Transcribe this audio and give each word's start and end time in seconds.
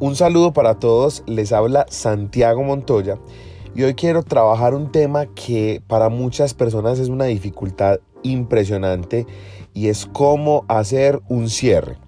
Un 0.00 0.16
saludo 0.16 0.54
para 0.54 0.76
todos, 0.76 1.22
les 1.26 1.52
habla 1.52 1.84
Santiago 1.90 2.62
Montoya 2.62 3.18
y 3.74 3.82
hoy 3.82 3.92
quiero 3.92 4.22
trabajar 4.22 4.74
un 4.74 4.90
tema 4.90 5.26
que 5.26 5.82
para 5.86 6.08
muchas 6.08 6.54
personas 6.54 6.98
es 6.98 7.10
una 7.10 7.26
dificultad 7.26 8.00
impresionante 8.22 9.26
y 9.74 9.88
es 9.88 10.06
cómo 10.06 10.64
hacer 10.68 11.20
un 11.28 11.50
cierre. 11.50 11.98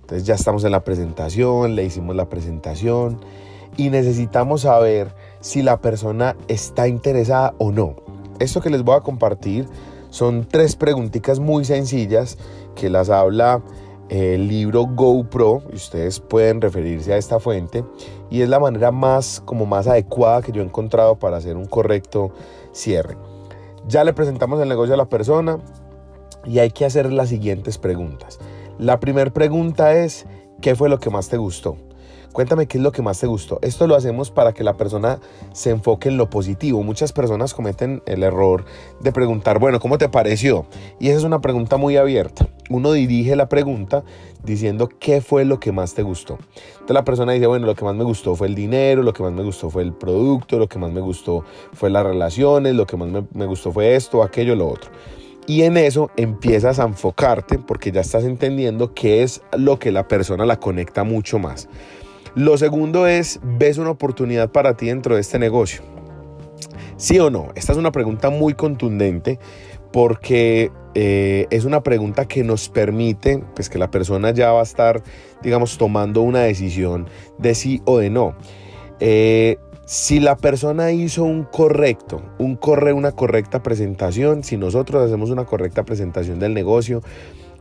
Entonces 0.00 0.26
ya 0.26 0.34
estamos 0.34 0.64
en 0.64 0.72
la 0.72 0.82
presentación, 0.82 1.76
le 1.76 1.84
hicimos 1.84 2.16
la 2.16 2.28
presentación 2.28 3.20
y 3.76 3.90
necesitamos 3.90 4.62
saber 4.62 5.14
si 5.38 5.62
la 5.62 5.80
persona 5.80 6.36
está 6.48 6.88
interesada 6.88 7.54
o 7.58 7.70
no. 7.70 7.94
Esto 8.40 8.60
que 8.60 8.70
les 8.70 8.82
voy 8.82 8.96
a 8.96 9.02
compartir 9.02 9.68
son 10.10 10.48
tres 10.48 10.74
preguntitas 10.74 11.38
muy 11.38 11.64
sencillas 11.64 12.38
que 12.74 12.90
las 12.90 13.08
habla 13.08 13.62
el 14.08 14.48
libro 14.48 14.86
GoPro, 14.86 15.62
y 15.72 15.76
ustedes 15.76 16.20
pueden 16.20 16.60
referirse 16.60 17.12
a 17.12 17.16
esta 17.16 17.40
fuente, 17.40 17.84
y 18.30 18.42
es 18.42 18.48
la 18.48 18.60
manera 18.60 18.92
más, 18.92 19.42
como 19.44 19.66
más 19.66 19.86
adecuada 19.86 20.42
que 20.42 20.52
yo 20.52 20.62
he 20.62 20.64
encontrado 20.64 21.16
para 21.18 21.36
hacer 21.36 21.56
un 21.56 21.66
correcto 21.66 22.30
cierre. 22.72 23.16
Ya 23.88 24.04
le 24.04 24.12
presentamos 24.12 24.60
el 24.60 24.68
negocio 24.68 24.94
a 24.94 24.96
la 24.96 25.08
persona 25.08 25.58
y 26.44 26.58
hay 26.58 26.70
que 26.70 26.84
hacer 26.84 27.12
las 27.12 27.28
siguientes 27.28 27.78
preguntas. 27.78 28.38
La 28.78 29.00
primera 29.00 29.32
pregunta 29.32 29.94
es, 29.94 30.26
¿qué 30.60 30.74
fue 30.74 30.88
lo 30.88 30.98
que 30.98 31.10
más 31.10 31.28
te 31.28 31.36
gustó? 31.36 31.76
Cuéntame 32.32 32.66
qué 32.66 32.76
es 32.76 32.84
lo 32.84 32.92
que 32.92 33.00
más 33.00 33.18
te 33.18 33.26
gustó. 33.26 33.58
Esto 33.62 33.86
lo 33.86 33.94
hacemos 33.94 34.30
para 34.30 34.52
que 34.52 34.62
la 34.62 34.76
persona 34.76 35.20
se 35.52 35.70
enfoque 35.70 36.10
en 36.10 36.18
lo 36.18 36.28
positivo. 36.28 36.82
Muchas 36.82 37.12
personas 37.12 37.54
cometen 37.54 38.02
el 38.04 38.22
error 38.22 38.66
de 39.00 39.10
preguntar, 39.10 39.58
bueno, 39.58 39.80
¿cómo 39.80 39.96
te 39.96 40.10
pareció? 40.10 40.66
Y 41.00 41.08
esa 41.08 41.18
es 41.18 41.24
una 41.24 41.40
pregunta 41.40 41.78
muy 41.78 41.96
abierta. 41.96 42.46
Uno 42.68 42.92
dirige 42.92 43.36
la 43.36 43.48
pregunta 43.48 44.04
diciendo 44.42 44.88
qué 44.88 45.20
fue 45.20 45.44
lo 45.44 45.60
que 45.60 45.72
más 45.72 45.94
te 45.94 46.02
gustó. 46.02 46.38
Entonces 46.72 46.94
la 46.94 47.04
persona 47.04 47.32
dice, 47.32 47.46
bueno, 47.46 47.66
lo 47.66 47.74
que 47.74 47.84
más 47.84 47.94
me 47.94 48.04
gustó 48.04 48.34
fue 48.34 48.48
el 48.48 48.54
dinero, 48.54 49.02
lo 49.02 49.12
que 49.12 49.22
más 49.22 49.32
me 49.32 49.42
gustó 49.42 49.70
fue 49.70 49.82
el 49.82 49.92
producto, 49.92 50.58
lo 50.58 50.68
que 50.68 50.78
más 50.78 50.92
me 50.92 51.00
gustó 51.00 51.44
fue 51.72 51.90
las 51.90 52.04
relaciones, 52.04 52.74
lo 52.74 52.86
que 52.86 52.96
más 52.96 53.08
me, 53.32 53.46
gustó 53.46 53.72
fue 53.72 53.94
esto, 53.94 54.22
aquello, 54.22 54.56
lo 54.56 54.68
otro. 54.68 54.90
Y 55.46 55.62
en 55.62 55.76
eso 55.76 56.10
empiezas 56.16 56.80
a 56.80 56.84
enfocarte 56.84 57.58
porque 57.58 57.92
ya 57.92 58.00
estás 58.00 58.24
entendiendo 58.24 58.94
qué 58.94 59.22
es 59.22 59.42
lo 59.56 59.78
que 59.78 59.92
la 59.92 60.08
persona 60.08 60.44
la 60.44 60.58
conecta 60.58 61.04
mucho 61.04 61.38
más. 61.38 61.68
Lo 62.34 62.58
segundo 62.58 63.06
es, 63.06 63.40
¿ves 63.42 63.78
una 63.78 63.90
oportunidad 63.90 64.50
para 64.50 64.76
ti 64.76 64.86
dentro 64.86 65.14
de 65.14 65.20
este 65.20 65.38
negocio? 65.38 65.82
¿Sí 66.96 67.18
o 67.18 67.30
no? 67.30 67.48
Esta 67.54 67.72
es 67.72 67.78
una 67.78 67.92
pregunta 67.92 68.30
muy 68.30 68.54
contundente 68.54 69.38
porque 69.96 70.70
eh, 70.94 71.46
es 71.48 71.64
una 71.64 71.82
pregunta 71.82 72.28
que 72.28 72.44
nos 72.44 72.68
permite, 72.68 73.42
pues 73.54 73.70
que 73.70 73.78
la 73.78 73.90
persona 73.90 74.30
ya 74.30 74.52
va 74.52 74.60
a 74.60 74.62
estar, 74.62 75.02
digamos, 75.42 75.78
tomando 75.78 76.20
una 76.20 76.40
decisión 76.40 77.08
de 77.38 77.54
sí 77.54 77.80
o 77.86 77.96
de 77.96 78.10
no. 78.10 78.36
Eh, 79.00 79.56
si 79.86 80.20
la 80.20 80.36
persona 80.36 80.92
hizo 80.92 81.24
un 81.24 81.44
correcto, 81.44 82.20
un 82.38 82.56
corre, 82.56 82.92
una 82.92 83.12
correcta 83.12 83.62
presentación, 83.62 84.44
si 84.44 84.58
nosotros 84.58 85.02
hacemos 85.02 85.30
una 85.30 85.46
correcta 85.46 85.82
presentación 85.86 86.40
del 86.40 86.52
negocio, 86.52 87.00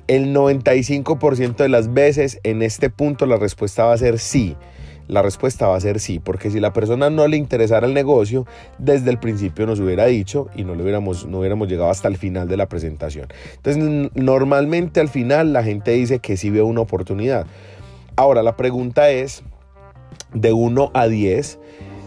el 0.07 0.35
95% 0.35 1.55
de 1.55 1.69
las 1.69 1.93
veces 1.93 2.41
en 2.43 2.63
este 2.63 2.89
punto 2.89 3.25
la 3.27 3.37
respuesta 3.37 3.85
va 3.85 3.93
a 3.93 3.97
ser 3.97 4.19
sí. 4.19 4.57
La 5.07 5.21
respuesta 5.21 5.67
va 5.67 5.75
a 5.75 5.79
ser 5.79 5.99
sí, 5.99 6.19
porque 6.19 6.49
si 6.49 6.59
la 6.59 6.73
persona 6.73 7.09
no 7.09 7.27
le 7.27 7.37
interesara 7.37 7.85
el 7.85 7.93
negocio, 7.93 8.45
desde 8.77 9.11
el 9.11 9.19
principio 9.19 9.65
nos 9.65 9.79
hubiera 9.79 10.05
dicho 10.05 10.47
y 10.55 10.63
no, 10.63 10.75
le 10.75 10.83
hubiéramos, 10.83 11.25
no 11.25 11.39
hubiéramos 11.39 11.67
llegado 11.67 11.89
hasta 11.89 12.07
el 12.07 12.17
final 12.17 12.47
de 12.47 12.57
la 12.57 12.67
presentación. 12.67 13.27
Entonces, 13.57 14.11
normalmente 14.15 14.99
al 14.99 15.09
final 15.09 15.53
la 15.53 15.63
gente 15.63 15.91
dice 15.91 16.19
que 16.19 16.37
sí 16.37 16.49
ve 16.49 16.61
una 16.61 16.81
oportunidad. 16.81 17.45
Ahora, 18.15 18.41
la 18.43 18.55
pregunta 18.55 19.09
es, 19.09 19.43
de 20.33 20.53
1 20.53 20.91
a 20.93 21.07
10, 21.07 21.59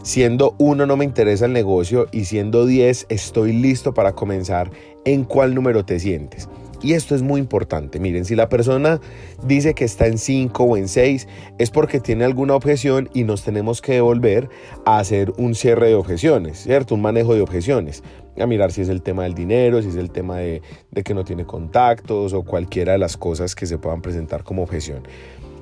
siendo 0.03 0.55
1 0.59 0.87
no 0.87 0.97
me 0.97 1.05
interesa 1.05 1.47
el 1.47 1.53
negocio 1.53 2.09
y 2.13 2.25
siendo 2.25 2.67
10 2.67 3.07
estoy 3.09 3.53
listo 3.53 3.95
para 3.95 4.13
comenzar, 4.13 4.71
¿en 5.05 5.25
cuál 5.25 5.55
número 5.55 5.85
te 5.85 5.99
sientes? 6.01 6.49
Y 6.83 6.93
esto 6.93 7.15
es 7.15 7.23
muy 7.23 7.41
importante. 7.41 7.99
Miren, 7.99 8.25
si 8.25 8.37
la 8.37 8.49
persona 8.49 9.01
dice 9.45 9.75
que 9.75 9.85
está 9.85 10.07
en 10.07 10.19
5 10.19 10.63
o 10.63 10.77
en 10.77 10.89
6, 10.89 11.27
es 11.59 11.71
porque 11.71 11.99
tiene 11.99 12.25
alguna 12.25 12.55
objeción 12.55 13.09
y 13.13 13.25
nos 13.25 13.43
tenemos 13.43 13.83
que 13.83 13.95
devolver 13.95 14.49
a 14.85 14.99
hacer 14.99 15.33
un 15.39 15.55
cierre 15.55 15.89
de 15.89 15.95
objeciones, 15.95 16.59
¿cierto? 16.59 16.95
Un 16.95 17.03
manejo 17.03 17.35
de 17.35 17.41
objeciones. 17.41 18.05
A 18.41 18.47
mirar 18.47 18.71
si 18.71 18.83
es 18.83 18.89
el 18.89 19.03
tema 19.03 19.25
del 19.25 19.35
dinero, 19.35 19.83
si 19.83 19.89
es 19.89 19.97
el 19.97 20.11
tema 20.11 20.37
de, 20.37 20.63
de 20.93 21.03
que 21.03 21.15
no 21.15 21.25
tiene 21.25 21.45
contactos 21.45 22.33
o 22.33 22.45
cualquiera 22.45 22.93
de 22.93 22.99
las 22.99 23.17
cosas 23.17 23.57
que 23.57 23.67
se 23.67 23.79
puedan 23.79 24.01
presentar 24.01 24.45
como 24.45 24.63
objeción. 24.63 25.03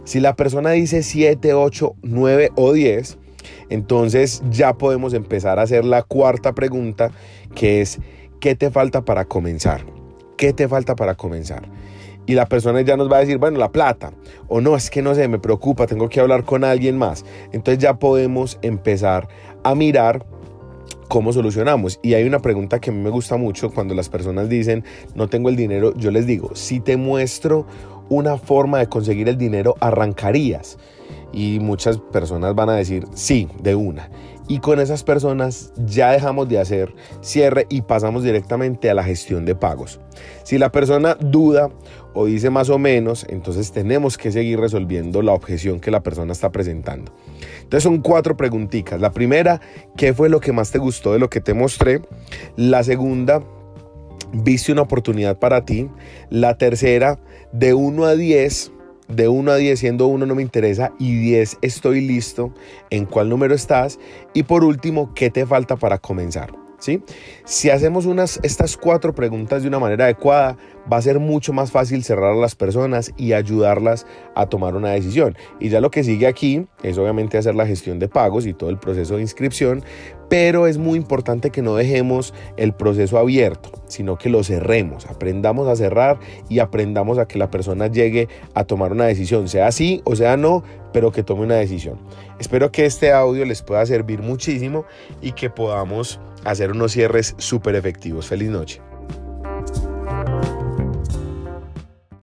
Si 0.04 0.20
la 0.20 0.36
persona 0.36 0.70
dice 0.70 1.02
7, 1.02 1.54
8, 1.54 1.96
9 2.02 2.50
o 2.54 2.72
10, 2.72 3.18
entonces 3.70 4.42
ya 4.50 4.74
podemos 4.74 5.14
empezar 5.14 5.58
a 5.58 5.62
hacer 5.62 5.84
la 5.84 6.02
cuarta 6.02 6.54
pregunta, 6.54 7.10
que 7.54 7.80
es, 7.80 7.98
¿qué 8.40 8.54
te 8.54 8.70
falta 8.70 9.04
para 9.04 9.24
comenzar? 9.24 9.84
¿Qué 10.36 10.52
te 10.52 10.68
falta 10.68 10.94
para 10.94 11.14
comenzar? 11.14 11.68
Y 12.26 12.34
la 12.34 12.46
persona 12.46 12.80
ya 12.80 12.96
nos 12.96 13.10
va 13.10 13.18
a 13.18 13.20
decir, 13.20 13.38
bueno, 13.38 13.58
la 13.58 13.70
plata. 13.70 14.12
O 14.48 14.60
no, 14.60 14.76
es 14.76 14.90
que 14.90 15.00
no 15.00 15.14
sé, 15.14 15.28
me 15.28 15.38
preocupa, 15.38 15.86
tengo 15.86 16.08
que 16.08 16.20
hablar 16.20 16.44
con 16.44 16.64
alguien 16.64 16.98
más. 16.98 17.24
Entonces 17.52 17.78
ya 17.78 17.98
podemos 17.98 18.58
empezar 18.62 19.28
a 19.62 19.74
mirar 19.74 20.26
cómo 21.08 21.32
solucionamos. 21.32 22.00
Y 22.02 22.14
hay 22.14 22.24
una 22.24 22.40
pregunta 22.40 22.80
que 22.80 22.90
a 22.90 22.92
mí 22.92 23.00
me 23.00 23.10
gusta 23.10 23.36
mucho 23.36 23.70
cuando 23.70 23.94
las 23.94 24.08
personas 24.08 24.48
dicen, 24.48 24.84
no 25.14 25.28
tengo 25.28 25.48
el 25.48 25.56
dinero, 25.56 25.94
yo 25.96 26.10
les 26.10 26.26
digo, 26.26 26.50
si 26.54 26.80
te 26.80 26.96
muestro 26.96 27.66
una 28.08 28.36
forma 28.36 28.78
de 28.78 28.88
conseguir 28.88 29.28
el 29.28 29.38
dinero, 29.38 29.76
arrancarías. 29.80 30.78
Y 31.32 31.58
muchas 31.60 31.98
personas 31.98 32.54
van 32.54 32.70
a 32.70 32.74
decir, 32.74 33.06
sí, 33.14 33.48
de 33.62 33.74
una 33.74 34.10
y 34.48 34.60
con 34.60 34.80
esas 34.80 35.02
personas 35.02 35.72
ya 35.76 36.12
dejamos 36.12 36.48
de 36.48 36.58
hacer 36.58 36.94
cierre 37.20 37.66
y 37.68 37.82
pasamos 37.82 38.22
directamente 38.22 38.90
a 38.90 38.94
la 38.94 39.02
gestión 39.02 39.44
de 39.44 39.54
pagos. 39.54 40.00
Si 40.44 40.58
la 40.58 40.70
persona 40.70 41.16
duda 41.18 41.70
o 42.14 42.26
dice 42.26 42.50
más 42.50 42.70
o 42.70 42.78
menos, 42.78 43.26
entonces 43.28 43.72
tenemos 43.72 44.16
que 44.16 44.32
seguir 44.32 44.58
resolviendo 44.60 45.22
la 45.22 45.32
objeción 45.32 45.80
que 45.80 45.90
la 45.90 46.02
persona 46.02 46.32
está 46.32 46.50
presentando. 46.50 47.12
Entonces 47.62 47.82
son 47.82 48.00
cuatro 48.00 48.36
preguntitas. 48.36 49.00
La 49.00 49.12
primera, 49.12 49.60
¿qué 49.96 50.14
fue 50.14 50.28
lo 50.28 50.40
que 50.40 50.52
más 50.52 50.70
te 50.70 50.78
gustó 50.78 51.12
de 51.12 51.18
lo 51.18 51.28
que 51.28 51.40
te 51.40 51.52
mostré? 51.52 52.02
La 52.56 52.84
segunda, 52.84 53.42
¿viste 54.32 54.72
una 54.72 54.82
oportunidad 54.82 55.38
para 55.38 55.64
ti? 55.64 55.90
La 56.30 56.56
tercera, 56.56 57.18
de 57.52 57.74
1 57.74 58.04
a 58.04 58.14
10, 58.14 58.72
de 59.08 59.28
1 59.28 59.50
a 59.50 59.56
10, 59.56 59.78
siendo 59.78 60.06
1 60.06 60.26
no 60.26 60.34
me 60.34 60.42
interesa 60.42 60.92
y 60.98 61.14
10 61.16 61.58
estoy 61.62 62.00
listo, 62.00 62.52
en 62.90 63.06
cuál 63.06 63.28
número 63.28 63.54
estás 63.54 63.98
y 64.34 64.44
por 64.44 64.64
último, 64.64 65.12
¿qué 65.14 65.30
te 65.30 65.46
falta 65.46 65.76
para 65.76 65.98
comenzar? 65.98 66.52
¿Sí? 66.78 67.02
Si 67.44 67.70
hacemos 67.70 68.04
unas, 68.04 68.38
estas 68.42 68.76
cuatro 68.76 69.14
preguntas 69.14 69.62
de 69.62 69.68
una 69.68 69.78
manera 69.78 70.04
adecuada, 70.04 70.58
va 70.90 70.98
a 70.98 71.02
ser 71.02 71.18
mucho 71.18 71.52
más 71.52 71.70
fácil 71.70 72.04
cerrar 72.04 72.32
a 72.32 72.36
las 72.36 72.54
personas 72.54 73.12
y 73.16 73.32
ayudarlas 73.32 74.06
a 74.34 74.46
tomar 74.46 74.74
una 74.74 74.90
decisión. 74.90 75.36
Y 75.60 75.68
ya 75.68 75.80
lo 75.80 75.90
que 75.90 76.04
sigue 76.04 76.26
aquí 76.26 76.66
es 76.82 76.98
obviamente 76.98 77.38
hacer 77.38 77.54
la 77.54 77.66
gestión 77.66 77.98
de 77.98 78.08
pagos 78.08 78.46
y 78.46 78.54
todo 78.54 78.70
el 78.70 78.78
proceso 78.78 79.16
de 79.16 79.22
inscripción, 79.22 79.82
pero 80.28 80.66
es 80.66 80.78
muy 80.78 80.98
importante 80.98 81.50
que 81.50 81.62
no 81.62 81.76
dejemos 81.76 82.34
el 82.56 82.72
proceso 82.72 83.18
abierto, 83.18 83.70
sino 83.86 84.18
que 84.18 84.28
lo 84.28 84.42
cerremos, 84.42 85.06
aprendamos 85.06 85.68
a 85.68 85.76
cerrar 85.76 86.18
y 86.48 86.58
aprendamos 86.58 87.18
a 87.18 87.28
que 87.28 87.38
la 87.38 87.50
persona 87.50 87.86
llegue 87.86 88.28
a 88.54 88.64
tomar 88.64 88.92
una 88.92 89.04
decisión, 89.06 89.48
sea 89.48 89.70
sí 89.72 90.02
o 90.04 90.16
sea 90.16 90.36
no, 90.36 90.64
pero 90.92 91.12
que 91.12 91.22
tome 91.22 91.42
una 91.42 91.56
decisión. 91.56 91.98
Espero 92.38 92.72
que 92.72 92.86
este 92.86 93.12
audio 93.12 93.44
les 93.44 93.62
pueda 93.62 93.84
servir 93.86 94.22
muchísimo 94.22 94.84
y 95.22 95.32
que 95.32 95.50
podamos 95.50 96.20
hacer 96.44 96.70
unos 96.70 96.92
cierres 96.92 97.34
súper 97.38 97.74
efectivos. 97.74 98.26
Feliz 98.26 98.48
noche. 98.48 98.80